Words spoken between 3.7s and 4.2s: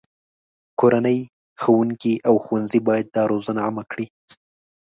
کړي.